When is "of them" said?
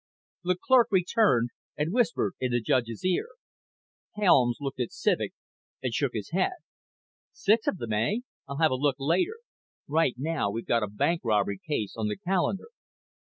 7.67-7.93